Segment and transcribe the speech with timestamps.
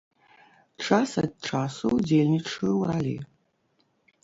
[0.85, 3.15] Час ад часу ўдзельнічаю ў ралі.